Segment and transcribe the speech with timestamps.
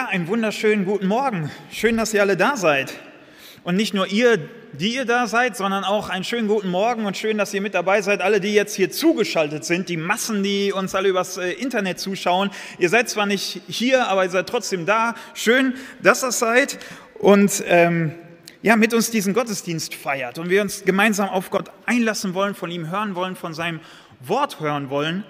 [0.00, 1.50] Ja, einen wunderschönen guten Morgen.
[1.70, 2.90] Schön, dass ihr alle da seid.
[3.64, 4.38] Und nicht nur ihr,
[4.72, 7.74] die ihr da seid, sondern auch einen schönen guten Morgen und schön, dass ihr mit
[7.74, 8.22] dabei seid.
[8.22, 12.48] Alle, die jetzt hier zugeschaltet sind, die Massen, die uns alle übers äh, Internet zuschauen.
[12.78, 15.16] Ihr seid zwar nicht hier, aber ihr seid trotzdem da.
[15.34, 16.78] Schön, dass ihr seid
[17.18, 18.14] und ähm,
[18.62, 22.70] ja, mit uns diesen Gottesdienst feiert und wir uns gemeinsam auf Gott einlassen wollen, von
[22.70, 23.80] ihm hören wollen, von seinem
[24.20, 25.24] Wort hören wollen.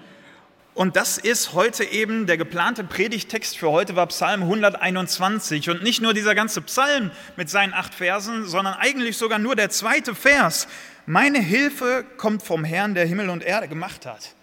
[0.81, 6.01] Und das ist heute eben der geplante Predigtext für heute war Psalm 121 und nicht
[6.01, 10.69] nur dieser ganze Psalm mit seinen acht Versen, sondern eigentlich sogar nur der zweite Vers.
[11.05, 14.35] Meine Hilfe kommt vom Herrn, der Himmel und Erde gemacht hat.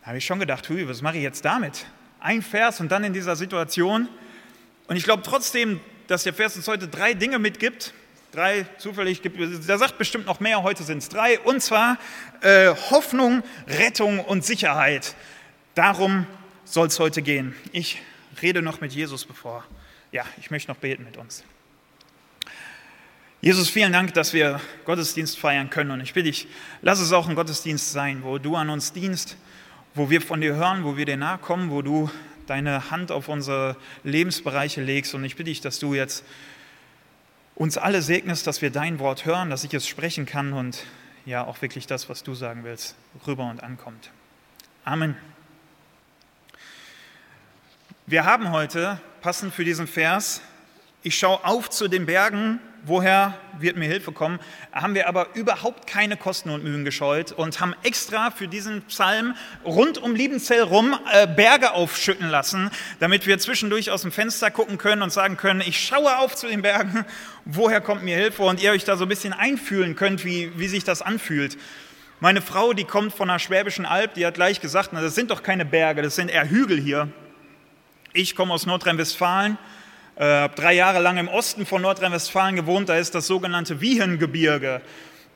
[0.00, 1.86] Da habe ich schon gedacht, hui, was mache ich jetzt damit?
[2.18, 4.08] Ein Vers und dann in dieser Situation.
[4.88, 7.94] Und ich glaube trotzdem, dass der Vers uns heute drei Dinge mitgibt.
[8.32, 11.38] Drei zufällig gibt, der sagt bestimmt noch mehr, heute sind es drei.
[11.38, 11.98] Und zwar
[12.40, 15.14] äh, Hoffnung, Rettung und Sicherheit.
[15.74, 16.26] Darum
[16.64, 17.54] soll es heute gehen.
[17.72, 18.02] Ich
[18.42, 19.64] rede noch mit Jesus bevor.
[20.10, 21.44] Ja, ich möchte noch beten mit uns.
[23.40, 25.90] Jesus, vielen Dank, dass wir Gottesdienst feiern können.
[25.90, 26.46] Und ich bitte dich,
[26.82, 29.36] lass es auch ein Gottesdienst sein, wo du an uns dienst,
[29.94, 32.10] wo wir von dir hören, wo wir dir nahe kommen, wo du
[32.46, 35.14] deine Hand auf unsere Lebensbereiche legst.
[35.14, 36.24] Und ich bitte dich, dass du jetzt
[37.54, 40.84] uns alle segnest, dass wir dein Wort hören, dass ich es sprechen kann und
[41.24, 42.94] ja auch wirklich das, was du sagen willst,
[43.26, 44.10] rüber und ankommt.
[44.84, 45.16] Amen.
[48.06, 50.40] Wir haben heute, passend für diesen Vers,
[51.04, 54.40] ich schaue auf zu den Bergen, woher wird mir Hilfe kommen,
[54.72, 59.36] haben wir aber überhaupt keine Kosten und Mühen gescheut und haben extra für diesen Psalm
[59.64, 64.78] rund um Liebenzell rum äh, Berge aufschütten lassen, damit wir zwischendurch aus dem Fenster gucken
[64.78, 67.04] können und sagen können, ich schaue auf zu den Bergen,
[67.44, 70.66] woher kommt mir Hilfe und ihr euch da so ein bisschen einfühlen könnt, wie, wie
[70.66, 71.56] sich das anfühlt.
[72.18, 75.30] Meine Frau, die kommt von der Schwäbischen Alb, die hat gleich gesagt, na, das sind
[75.30, 77.08] doch keine Berge, das sind eher Hügel hier.
[78.14, 79.56] Ich komme aus Nordrhein-Westfalen,
[80.16, 84.82] äh, habe drei Jahre lang im Osten von Nordrhein-Westfalen gewohnt, da ist das sogenannte Wiehengebirge.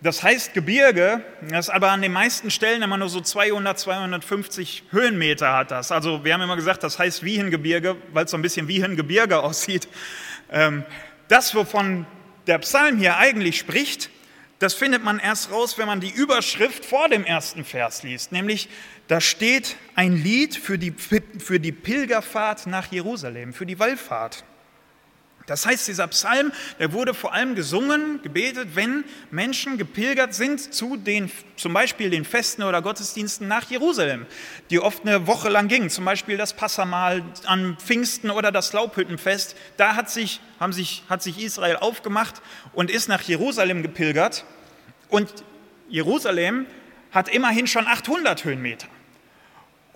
[0.02, 5.54] Das heißt Gebirge, das aber an den meisten Stellen immer nur so 200, 250 Höhenmeter
[5.54, 5.90] hat das.
[5.90, 9.88] Also wir haben immer gesagt, das heißt Wiehengebirge, weil es so ein bisschen Wiehengebirge aussieht.
[10.52, 10.84] Ähm,
[11.28, 12.04] das, wovon
[12.46, 14.10] der Psalm hier eigentlich spricht,
[14.58, 18.68] das findet man erst raus, wenn man die Überschrift vor dem ersten Vers liest, nämlich
[19.08, 24.44] da steht ein Lied für die, für die Pilgerfahrt nach Jerusalem, für die Wallfahrt.
[25.46, 30.96] Das heißt, dieser Psalm, der wurde vor allem gesungen, gebetet, wenn Menschen gepilgert sind zu
[30.96, 34.26] den, zum Beispiel den Festen oder Gottesdiensten nach Jerusalem,
[34.70, 35.88] die oft eine Woche lang gingen.
[35.88, 39.56] Zum Beispiel das Passamal an Pfingsten oder das Laubhüttenfest.
[39.76, 42.42] Da hat sich, haben sich, hat sich Israel aufgemacht
[42.72, 44.44] und ist nach Jerusalem gepilgert.
[45.08, 45.32] Und
[45.88, 46.66] Jerusalem
[47.12, 48.88] hat immerhin schon 800 Höhenmeter.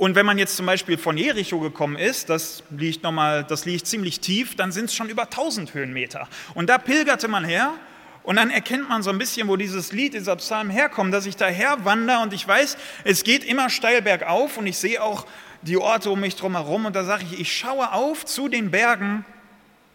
[0.00, 3.66] Und wenn man jetzt zum Beispiel von Jericho gekommen ist, das liegt, noch mal, das
[3.66, 6.26] liegt ziemlich tief, dann sind es schon über 1000 Höhenmeter.
[6.54, 7.74] Und da pilgerte man her
[8.22, 11.36] und dann erkennt man so ein bisschen, wo dieses Lied, dieser Psalm herkommt, dass ich
[11.36, 15.26] daher wandere und ich weiß, es geht immer steil bergauf und ich sehe auch
[15.60, 18.70] die Orte um mich drum herum und da sage ich, ich schaue auf zu den
[18.70, 19.26] Bergen,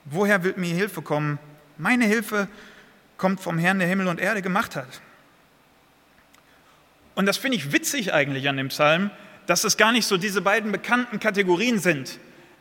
[0.03, 1.39] woher wird mir Hilfe kommen?
[1.79, 2.47] Meine Hilfe
[3.17, 5.01] kommt vom Herrn, der Himmel und Erde gemacht hat.
[7.16, 9.09] Und das finde ich witzig eigentlich an dem Psalm,
[9.47, 12.19] dass es gar nicht so diese beiden bekannten Kategorien sind.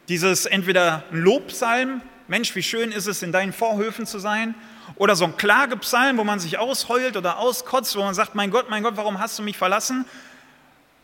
[0.09, 4.55] Dieses entweder Lobpsalm, Mensch, wie schön ist es, in deinen Vorhöfen zu sein,
[4.97, 8.69] oder so ein Klagepsalm, wo man sich ausheult oder auskotzt, wo man sagt, mein Gott,
[8.69, 10.05] mein Gott, warum hast du mich verlassen?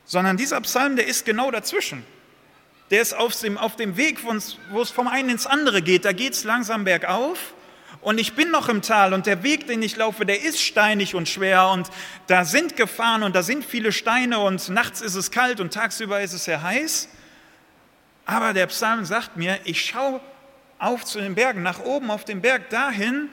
[0.04, 2.04] Sondern dieser Psalm, der ist genau dazwischen.
[2.90, 6.04] Der ist auf dem, auf dem Weg, wo es vom einen ins andere geht.
[6.04, 7.54] Da geht es langsam bergauf
[8.02, 11.14] und ich bin noch im Tal und der Weg, den ich laufe, der ist steinig
[11.14, 11.90] und schwer und
[12.28, 16.20] da sind Gefahren und da sind viele Steine und nachts ist es kalt und tagsüber
[16.20, 17.08] ist es sehr heiß.
[18.24, 20.20] Aber der Psalm sagt mir, ich schaue
[20.78, 23.28] auf zu den Bergen, nach oben auf den Berg, dahin,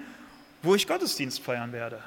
[0.62, 2.04] wo ich Gottesdienst feiern werde,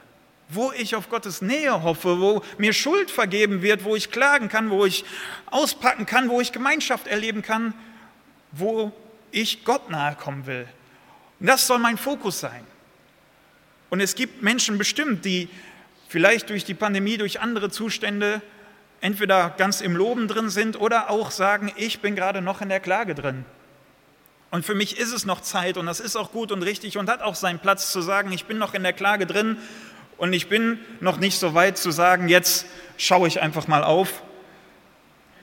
[0.50, 4.68] wo ich auf Gottes Nähe hoffe, wo mir Schuld vergeben wird, wo ich klagen kann,
[4.68, 5.04] wo ich
[5.46, 7.72] auspacken kann, wo ich Gemeinschaft erleben kann,
[8.52, 8.92] wo
[9.30, 10.68] ich Gott nahe kommen will.
[11.40, 12.64] Und das soll mein Fokus sein.
[13.88, 15.48] Und es gibt Menschen bestimmt, die
[16.08, 18.40] vielleicht durch die Pandemie, durch andere Zustände
[19.00, 22.80] entweder ganz im Loben drin sind oder auch sagen, ich bin gerade noch in der
[22.80, 23.44] Klage drin.
[24.50, 27.08] Und für mich ist es noch Zeit und das ist auch gut und richtig und
[27.08, 29.56] hat auch seinen Platz zu sagen, ich bin noch in der Klage drin
[30.18, 32.66] und ich bin noch nicht so weit zu sagen, jetzt
[32.98, 34.22] schaue ich einfach mal auf.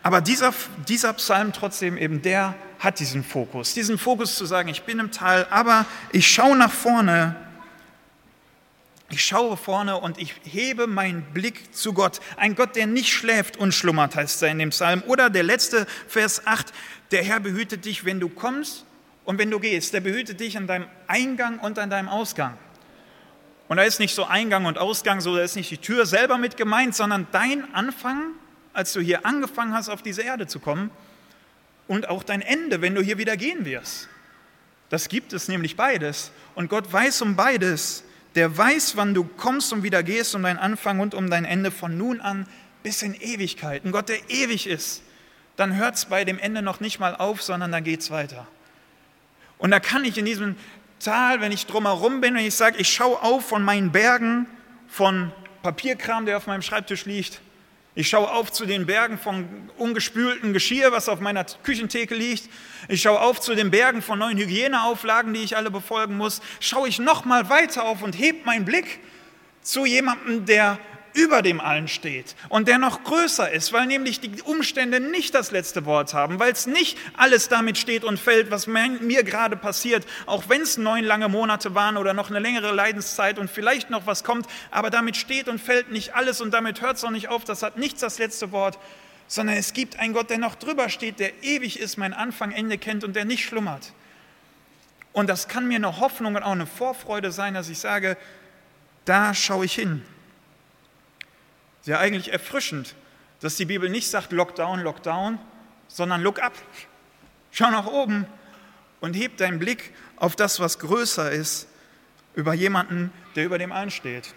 [0.04, 0.54] Aber dieser,
[0.88, 5.12] dieser Psalm trotzdem eben, der hat diesen Fokus, diesen Fokus zu sagen, ich bin im
[5.12, 7.36] Tal, aber ich schaue nach vorne
[9.10, 12.20] ich schaue vorne und ich hebe meinen Blick zu Gott.
[12.36, 15.02] Ein Gott, der nicht schläft und schlummert, heißt er in dem Psalm.
[15.08, 16.74] Oder der letzte Vers 8,
[17.12, 18.86] der Herr behütet dich, wenn du kommst
[19.24, 19.94] und wenn du gehst.
[19.94, 22.58] Der behütet dich an deinem Eingang und an deinem Ausgang.
[23.70, 26.38] Und da ist nicht so Eingang und Ausgang, so da ist nicht die Tür selber
[26.38, 28.32] mit gemeint, sondern dein Anfang,
[28.74, 30.92] als du hier angefangen hast, auf diese Erde zu kommen,
[31.88, 34.10] und auch dein Ende, wenn du hier wieder gehen wirst.
[34.90, 36.32] Das gibt es nämlich beides.
[36.56, 38.04] Und Gott weiß um beides
[38.38, 41.72] der weiß, wann du kommst und wieder gehst, um deinen Anfang und um dein Ende
[41.72, 42.46] von nun an
[42.84, 43.84] bis in Ewigkeit.
[43.84, 45.02] Ein Gott, der ewig ist,
[45.56, 48.48] dann hört es bei dem Ende noch nicht mal auf, sondern da geht es weiter.
[49.58, 50.56] Und da kann ich in diesem
[51.00, 54.46] Tal, wenn ich drumherum bin und ich sage, ich schaue auf von meinen Bergen,
[54.88, 55.32] von
[55.64, 57.42] Papierkram, der auf meinem Schreibtisch liegt,
[57.98, 62.48] ich schaue auf zu den Bergen von ungespültem Geschirr, was auf meiner Küchentheke liegt.
[62.90, 66.40] Ich schaue auf zu den Bergen von neuen Hygieneauflagen, die ich alle befolgen muss.
[66.60, 69.00] Schaue ich noch mal weiter auf und heb meinen Blick
[69.64, 70.78] zu jemandem, der
[71.18, 75.50] über dem allen steht und der noch größer ist, weil nämlich die Umstände nicht das
[75.50, 80.06] letzte Wort haben, weil es nicht alles damit steht und fällt, was mir gerade passiert,
[80.28, 84.06] auch wenn es neun lange Monate waren oder noch eine längere Leidenszeit und vielleicht noch
[84.06, 87.30] was kommt, aber damit steht und fällt nicht alles und damit hört es auch nicht
[87.30, 88.78] auf, das hat nichts das letzte Wort,
[89.28, 92.78] sondern es gibt einen Gott, der noch drüber steht, der ewig ist, mein Anfang, Ende
[92.78, 93.92] kennt und der nicht schlummert.
[95.14, 98.18] Und das kann mir eine Hoffnung und auch eine Vorfreude sein, dass ich sage,
[99.06, 100.06] da schaue ich hin.
[101.88, 102.96] Sehr eigentlich erfrischend,
[103.40, 105.40] dass die Bibel nicht sagt Lockdown, Lockdown,
[105.88, 106.52] sondern Look up.
[107.50, 108.26] Schau nach oben
[109.00, 111.70] und heb deinen Blick auf das, was größer ist,
[112.36, 114.34] über jemanden, der über dem allen steht.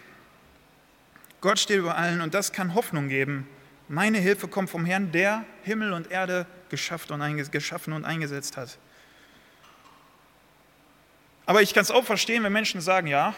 [1.40, 3.48] Gott steht über allen und das kann Hoffnung geben.
[3.88, 7.12] Meine Hilfe kommt vom Herrn, der Himmel und Erde geschaffen
[7.92, 8.78] und eingesetzt hat.
[11.46, 13.34] Aber ich kann es auch verstehen, wenn Menschen sagen, ja,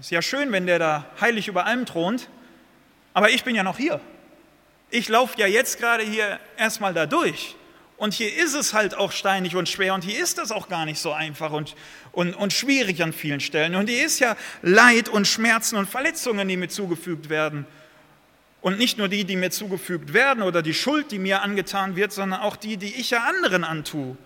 [0.00, 2.28] ist ja schön, wenn der da heilig über allem thront,
[3.14, 4.00] aber ich bin ja noch hier.
[4.90, 7.56] Ich laufe ja jetzt gerade hier erstmal da durch.
[7.96, 10.84] Und hier ist es halt auch steinig und schwer und hier ist das auch gar
[10.84, 11.74] nicht so einfach und,
[12.12, 13.74] und, und schwierig an vielen Stellen.
[13.74, 17.66] Und hier ist ja Leid und Schmerzen und Verletzungen, die mir zugefügt werden.
[18.60, 22.12] Und nicht nur die, die mir zugefügt werden oder die Schuld, die mir angetan wird,
[22.12, 24.16] sondern auch die, die ich ja anderen antue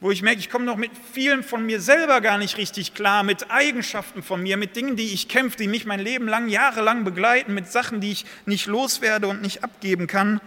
[0.00, 3.22] wo ich merke, ich komme noch mit vielen von mir selber gar nicht richtig klar,
[3.22, 7.04] mit Eigenschaften von mir, mit Dingen, die ich kämpfe, die mich mein Leben lang, jahrelang
[7.04, 10.40] begleiten, mit Sachen, die ich nicht loswerde und nicht abgeben kann.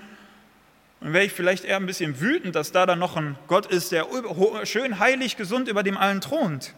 [1.02, 3.92] Dann wäre ich vielleicht eher ein bisschen wütend, dass da dann noch ein Gott ist,
[3.92, 4.08] der
[4.64, 6.74] schön heilig, gesund über dem allen thront.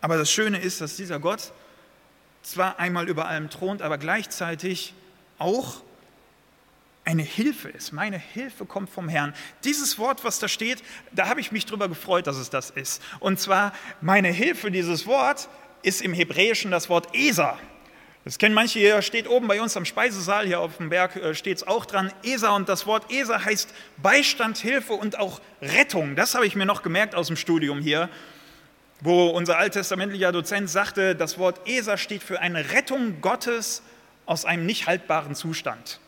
[0.00, 1.52] Aber das Schöne ist, dass dieser Gott
[2.42, 4.94] zwar einmal über allem thront, aber gleichzeitig
[5.38, 5.82] auch
[7.08, 7.92] eine Hilfe ist.
[7.92, 9.32] Meine Hilfe kommt vom Herrn.
[9.64, 13.02] Dieses Wort, was da steht, da habe ich mich darüber gefreut, dass es das ist.
[13.18, 13.72] Und zwar,
[14.02, 15.48] meine Hilfe, dieses Wort
[15.80, 17.58] ist im Hebräischen das Wort Esa.
[18.24, 21.34] Das kennen manche hier, steht oben bei uns am Speisesaal, hier auf dem Berg äh,
[21.34, 22.54] steht es auch dran, Esa.
[22.54, 26.14] Und das Wort Esa heißt Beistand, Hilfe und auch Rettung.
[26.14, 28.10] Das habe ich mir noch gemerkt aus dem Studium hier,
[29.00, 33.82] wo unser alttestamentlicher Dozent sagte, das Wort Esa steht für eine Rettung Gottes
[34.26, 36.00] aus einem nicht haltbaren Zustand.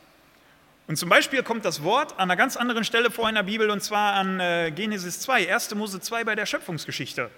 [0.90, 3.70] Und zum Beispiel kommt das Wort an einer ganz anderen Stelle vor in der Bibel,
[3.70, 5.72] und zwar an äh, Genesis 2, 1.
[5.76, 7.30] Mose 2 bei der Schöpfungsgeschichte.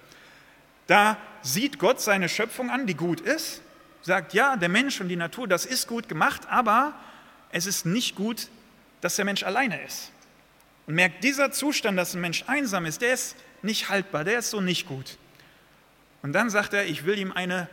[0.86, 3.60] Da sieht Gott seine Schöpfung an, die gut ist,
[4.00, 6.94] sagt, ja, der Mensch und die Natur, das ist gut gemacht, aber
[7.50, 8.48] es ist nicht gut,
[9.02, 10.12] dass der Mensch alleine ist.
[10.86, 14.48] Und merkt, dieser Zustand, dass ein Mensch einsam ist, der ist nicht haltbar, der ist
[14.48, 15.18] so nicht gut.
[16.22, 17.68] Und dann sagt er, ich will ihm eine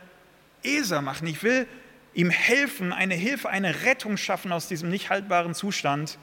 [0.62, 1.66] Eser machen, ich will
[2.14, 6.18] ihm helfen, eine Hilfe, eine Rettung schaffen aus diesem nicht haltbaren Zustand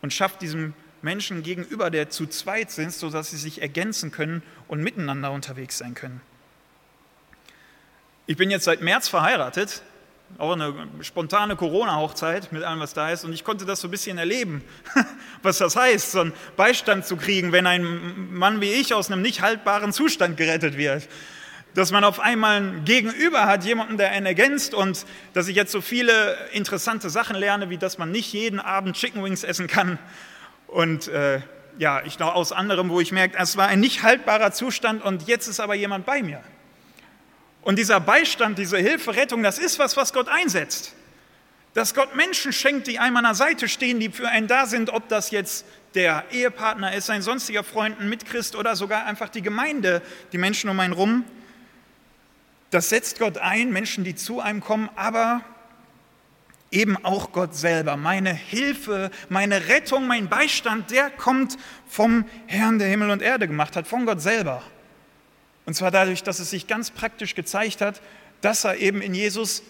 [0.00, 4.82] und schafft diesem Menschen gegenüber, der zu zweit sind, sodass sie sich ergänzen können und
[4.82, 6.20] miteinander unterwegs sein können.
[8.26, 9.82] Ich bin jetzt seit März verheiratet,
[10.36, 13.90] auch eine spontane Corona-Hochzeit mit allem, was da ist, und ich konnte das so ein
[13.90, 14.62] bisschen erleben,
[15.42, 19.22] was das heißt, so einen Beistand zu kriegen, wenn ein Mann wie ich aus einem
[19.22, 21.08] nicht haltbaren Zustand gerettet wird
[21.74, 25.72] dass man auf einmal ein Gegenüber hat, jemanden, der einen ergänzt und dass ich jetzt
[25.72, 29.98] so viele interessante Sachen lerne, wie dass man nicht jeden Abend Chicken Wings essen kann
[30.66, 31.40] und äh,
[31.78, 35.28] ja, ich noch aus anderem, wo ich merke, es war ein nicht haltbarer Zustand und
[35.28, 36.42] jetzt ist aber jemand bei mir.
[37.62, 40.94] Und dieser Beistand, diese Hilfe, Rettung, das ist was, was Gott einsetzt.
[41.74, 44.90] Dass Gott Menschen schenkt, die einem an der Seite stehen, die für einen da sind,
[44.90, 49.42] ob das jetzt der Ehepartner ist, ein sonstiger Freund, ein Mitchrist oder sogar einfach die
[49.42, 51.24] Gemeinde, die Menschen um einen rum.
[52.70, 55.42] Das setzt Gott ein, Menschen, die zu einem kommen, aber
[56.70, 57.96] eben auch Gott selber.
[57.96, 61.56] Meine Hilfe, meine Rettung, mein Beistand, der kommt
[61.86, 64.62] vom Herrn, der Himmel und Erde gemacht hat, von Gott selber.
[65.64, 68.00] Und zwar dadurch, dass es sich ganz praktisch gezeigt hat,
[68.40, 69.62] dass er eben in Jesus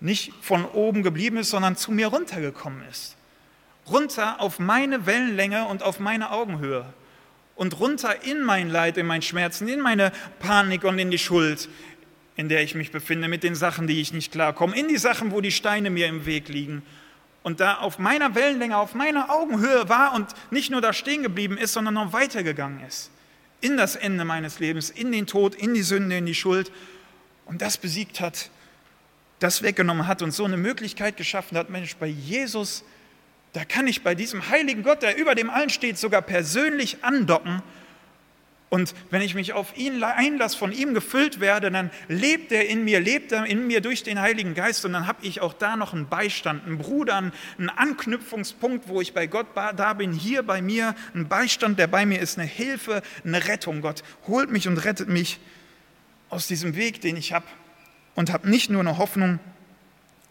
[0.00, 3.16] nicht von oben geblieben ist, sondern zu mir runtergekommen ist.
[3.88, 6.86] Runter auf meine Wellenlänge und auf meine Augenhöhe.
[7.54, 11.68] Und runter in mein Leid, in mein Schmerzen, in meine Panik und in die Schuld,
[12.40, 15.30] in der ich mich befinde, mit den Sachen, die ich nicht klarkomme, in die Sachen,
[15.30, 16.82] wo die Steine mir im Weg liegen.
[17.42, 21.58] Und da auf meiner Wellenlänge, auf meiner Augenhöhe war und nicht nur da stehen geblieben
[21.58, 23.10] ist, sondern noch weitergegangen ist.
[23.60, 26.72] In das Ende meines Lebens, in den Tod, in die Sünde, in die Schuld.
[27.44, 28.48] Und das besiegt hat,
[29.38, 32.84] das weggenommen hat und so eine Möglichkeit geschaffen hat, Mensch, bei Jesus,
[33.52, 37.62] da kann ich bei diesem heiligen Gott, der über dem allen steht, sogar persönlich andocken
[38.70, 42.84] und wenn ich mich auf ihn einlasse, von ihm gefüllt werde, dann lebt er in
[42.84, 45.76] mir, lebt er in mir durch den Heiligen Geist und dann habe ich auch da
[45.76, 50.62] noch einen Beistand, einen Bruder, einen Anknüpfungspunkt, wo ich bei Gott da bin, hier bei
[50.62, 53.80] mir, ein Beistand, der bei mir ist, eine Hilfe, eine Rettung.
[53.80, 55.40] Gott holt mich und rettet mich
[56.28, 57.46] aus diesem Weg, den ich habe
[58.14, 59.40] und habe nicht nur eine Hoffnung,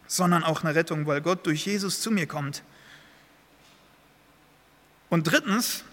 [0.06, 2.62] sondern auch eine Rettung, weil Gott durch Jesus zu mir kommt.
[5.10, 5.84] Und drittens,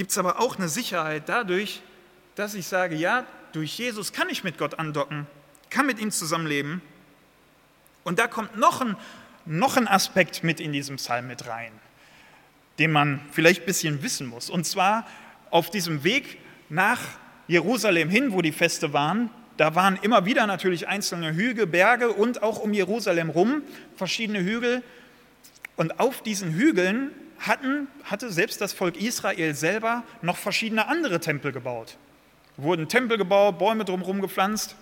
[0.00, 1.82] gibt es aber auch eine Sicherheit dadurch,
[2.34, 5.26] dass ich sage, ja, durch Jesus kann ich mit Gott andocken,
[5.68, 6.80] kann mit ihm zusammenleben.
[8.02, 8.96] Und da kommt noch ein,
[9.44, 11.70] noch ein Aspekt mit in diesem Psalm mit rein,
[12.78, 14.48] den man vielleicht ein bisschen wissen muss.
[14.48, 15.06] Und zwar
[15.50, 16.38] auf diesem Weg
[16.70, 17.00] nach
[17.46, 19.28] Jerusalem hin, wo die Feste waren,
[19.58, 23.60] da waren immer wieder natürlich einzelne Hügel, Berge und auch um Jerusalem rum
[23.96, 24.82] verschiedene Hügel.
[25.76, 31.52] Und auf diesen Hügeln hatten, hatte selbst das Volk Israel selber noch verschiedene andere Tempel
[31.52, 31.96] gebaut.
[32.56, 34.76] Wurden Tempel gebaut, Bäume drumherum gepflanzt.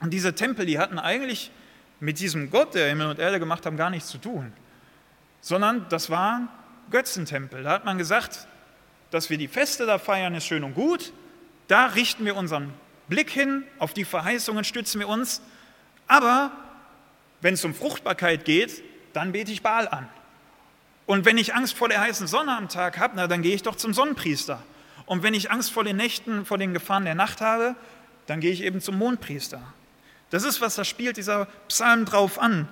[0.00, 1.50] Und diese Tempel, die hatten eigentlich
[2.00, 4.52] mit diesem Gott, der Himmel und Erde gemacht haben, gar nichts zu tun.
[5.40, 6.48] Sondern das waren
[6.90, 7.62] Götzentempel.
[7.62, 8.46] Da hat man gesagt,
[9.10, 11.12] dass wir die Feste da feiern, ist schön und gut.
[11.68, 12.74] Da richten wir unseren
[13.08, 15.40] Blick hin, auf die Verheißungen stützen wir uns.
[16.06, 16.52] Aber
[17.40, 20.08] wenn es um Fruchtbarkeit geht, dann bete ich Baal an.
[21.06, 23.76] Und wenn ich Angst vor der heißen Sonne am Tag habe, dann gehe ich doch
[23.76, 24.62] zum Sonnenpriester.
[25.06, 27.76] Und wenn ich Angst vor den Nächten, vor den Gefahren der Nacht habe,
[28.26, 29.60] dann gehe ich eben zum Mondpriester.
[30.30, 32.68] Das ist, was da spielt dieser Psalm drauf an.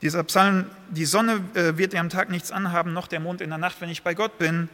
[0.00, 3.50] Dieser Psalm, die Sonne äh, wird dir am Tag nichts anhaben, noch der Mond in
[3.50, 4.68] der Nacht, wenn ich bei Gott bin.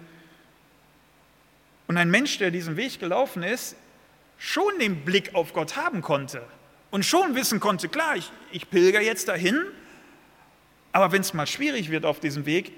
[1.88, 3.76] Und ein Mensch, der diesen Weg gelaufen ist,
[4.38, 6.42] schon den Blick auf Gott haben konnte
[6.90, 9.64] und schon wissen konnte, klar, ich, ich pilger jetzt dahin,
[10.96, 12.72] aber wenn es mal schwierig wird auf diesem Weg,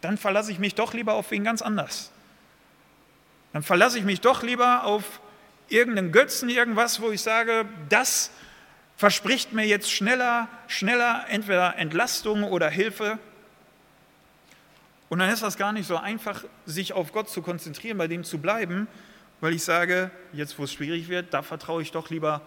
[0.00, 2.10] dann verlasse ich mich doch lieber auf wen ganz anders.
[3.52, 5.20] Dann verlasse ich mich doch lieber auf
[5.68, 8.32] irgendeinen Götzen, irgendwas, wo ich sage, das
[8.96, 13.20] verspricht mir jetzt schneller, schneller entweder Entlastung oder Hilfe.
[15.08, 18.24] Und dann ist das gar nicht so einfach, sich auf Gott zu konzentrieren, bei dem
[18.24, 18.88] zu bleiben,
[19.40, 22.40] weil ich sage, jetzt wo es schwierig wird, da vertraue ich doch lieber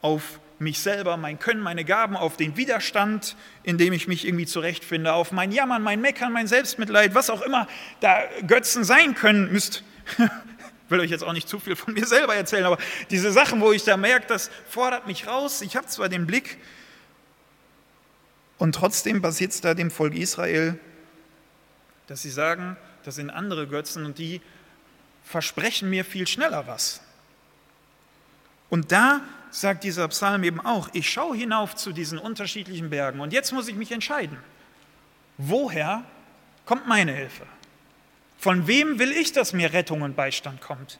[0.00, 4.46] auf mich selber, mein Können, meine Gaben, auf den Widerstand, in dem ich mich irgendwie
[4.46, 7.66] zurechtfinde, auf mein Jammern, mein Meckern, mein Selbstmitleid, was auch immer
[8.00, 9.82] da Götzen sein können, müsst.
[10.18, 10.18] Ich
[10.90, 12.78] will euch jetzt auch nicht zu viel von mir selber erzählen, aber
[13.10, 15.62] diese Sachen, wo ich da merke, das fordert mich raus.
[15.62, 16.58] Ich habe zwar den Blick,
[18.62, 20.78] und trotzdem passiert es da dem Volk Israel,
[22.06, 24.40] dass sie sagen, das sind andere Götzen und die
[25.24, 27.00] versprechen mir viel schneller was.
[28.70, 29.20] Und da
[29.52, 33.68] sagt dieser Psalm eben auch, ich schaue hinauf zu diesen unterschiedlichen Bergen und jetzt muss
[33.68, 34.36] ich mich entscheiden,
[35.38, 36.04] woher
[36.64, 37.44] kommt meine Hilfe?
[38.38, 40.98] Von wem will ich, dass mir Rettung und Beistand kommt?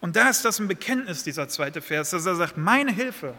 [0.00, 3.34] Und da ist das ein Bekenntnis, dieser zweite Vers, dass er sagt, meine Hilfe,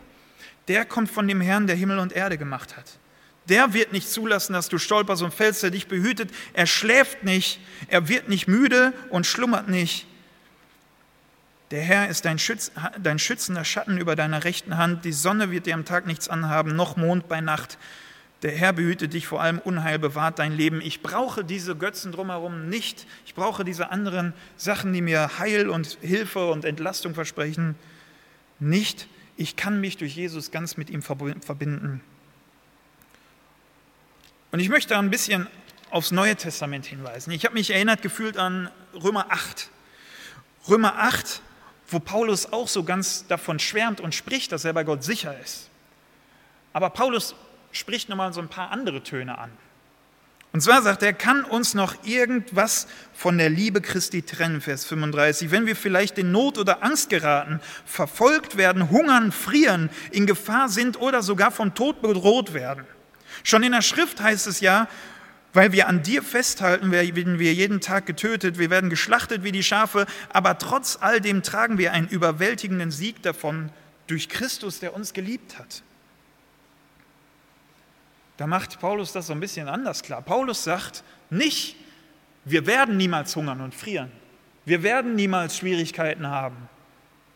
[0.67, 2.97] der kommt von dem Herrn, der Himmel und Erde gemacht hat.
[3.47, 6.31] Der wird nicht zulassen, dass du stolperst und fällst, der dich behütet.
[6.53, 10.07] Er schläft nicht, er wird nicht müde und schlummert nicht.
[11.75, 12.71] Der Herr ist dein, Schütz,
[13.03, 15.03] dein schützender Schatten über deiner rechten Hand.
[15.03, 17.77] Die Sonne wird dir am Tag nichts anhaben, noch Mond bei Nacht.
[18.43, 20.79] Der Herr behüte dich vor allem Unheil, bewahrt dein Leben.
[20.79, 23.05] Ich brauche diese Götzen drumherum nicht.
[23.25, 27.75] Ich brauche diese anderen Sachen, die mir Heil und Hilfe und Entlastung versprechen,
[28.57, 29.09] nicht.
[29.35, 31.99] Ich kann mich durch Jesus ganz mit ihm verbinden.
[34.53, 35.47] Und ich möchte ein bisschen
[35.91, 37.31] aufs Neue Testament hinweisen.
[37.31, 39.69] Ich habe mich erinnert gefühlt an Römer 8.
[40.69, 41.41] Römer 8
[41.87, 45.69] wo Paulus auch so ganz davon schwärmt und spricht, dass er bei Gott sicher ist.
[46.73, 47.35] Aber Paulus
[47.71, 49.51] spricht nochmal so ein paar andere Töne an.
[50.55, 55.51] Und zwar sagt er, kann uns noch irgendwas von der Liebe Christi trennen, Vers 35,
[55.51, 60.97] wenn wir vielleicht in Not oder Angst geraten, verfolgt werden, hungern, frieren, in Gefahr sind
[61.01, 62.85] oder sogar vom Tod bedroht werden.
[63.43, 64.87] Schon in der Schrift heißt es ja,
[65.55, 69.63] weil wir an dir festhalten, werden wir jeden Tag getötet, wir werden geschlachtet wie die
[69.63, 73.71] Schafe, aber trotz all dem tragen wir einen überwältigenden Sieg davon
[74.07, 75.81] durch Christus, der uns geliebt hat.
[78.35, 80.21] Da macht Paulus das so ein bisschen anders klar.
[80.21, 81.77] Paulus sagt nicht,
[82.43, 84.11] wir werden niemals hungern und frieren.
[84.65, 86.57] Wir werden niemals Schwierigkeiten haben.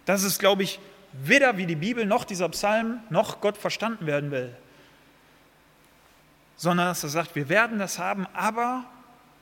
[0.03, 0.79] Das ist, glaube ich,
[1.13, 4.53] weder wie die Bibel noch dieser Psalm noch Gott verstanden werden will.
[6.59, 8.83] Sondern dass er sagt, wir werden das haben, aber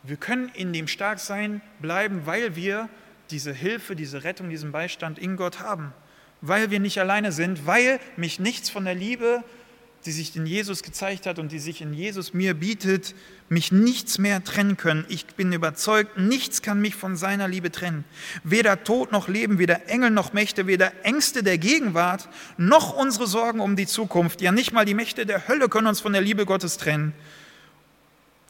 [0.03, 2.89] wir können in dem Starksein bleiben, weil wir
[3.31, 5.93] diese Hilfe, diese Rettung, diesen Beistand in Gott haben.
[6.41, 9.43] Weil wir nicht alleine sind, weil mich nichts von der Liebe
[10.07, 13.13] die sich in Jesus gezeigt hat und die sich in Jesus mir bietet,
[13.49, 15.05] mich nichts mehr trennen können.
[15.09, 18.05] Ich bin überzeugt, nichts kann mich von seiner Liebe trennen.
[18.43, 23.59] Weder Tod noch Leben, weder Engel noch Mächte, weder Ängste der Gegenwart, noch unsere Sorgen
[23.59, 24.41] um die Zukunft.
[24.41, 27.13] Ja, nicht mal die Mächte der Hölle können uns von der Liebe Gottes trennen.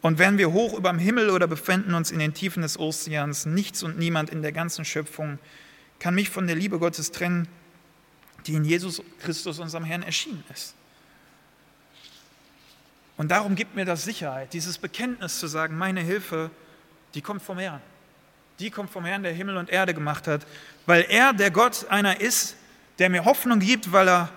[0.02, 3.48] Und wenn wir hoch über dem Himmel oder befinden uns in den Tiefen des Ozeans,
[3.48, 5.40] nichts und niemand in der ganzen Schöpfung
[5.98, 7.48] kann mich von der Liebe Gottes trennen,
[8.46, 10.76] die in Jesus Christus, unserem Herrn, erschienen ist.
[13.18, 16.52] Und darum gibt mir das Sicherheit, dieses Bekenntnis zu sagen, meine Hilfe,
[17.16, 17.82] die kommt vom Herrn.
[18.60, 20.46] Die kommt vom Herrn, der Himmel und Erde gemacht hat,
[20.86, 22.56] weil er der Gott einer ist,
[23.00, 24.30] der mir Hoffnung gibt, weil, er,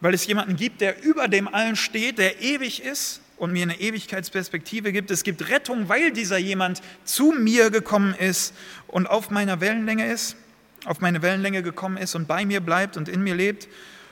[0.00, 3.80] weil es jemanden gibt, der über dem allen steht, der ewig ist und mir eine
[3.80, 5.10] Ewigkeitsperspektive gibt.
[5.10, 8.54] Es gibt Rettung, weil dieser jemand zu mir gekommen ist
[8.86, 10.36] und auf meiner Wellenlänge ist,
[10.84, 13.68] auf meine Wellenlänge gekommen ist und bei mir bleibt und in mir lebt.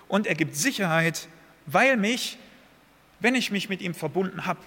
[0.09, 1.29] Und er gibt Sicherheit,
[1.67, 2.39] weil mich
[3.21, 4.61] wenn ich mich mit ihm verbunden habe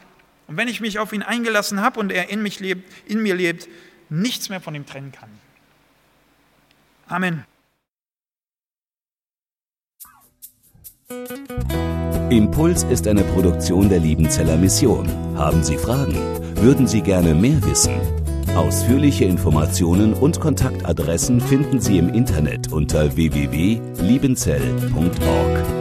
[0.47, 3.35] und wenn ich mich auf ihn eingelassen habe und er in, mich lebt, in mir
[3.35, 3.67] lebt,
[4.09, 5.29] nichts mehr von ihm trennen kann.
[7.07, 7.45] Amen.
[12.29, 15.09] Impuls ist eine Produktion der Liebenzeller Mission.
[15.37, 16.15] Haben Sie Fragen?
[16.55, 17.99] Würden Sie gerne mehr wissen?
[18.55, 25.80] Ausführliche Informationen und Kontaktadressen finden Sie im Internet unter www.liebenzell.org.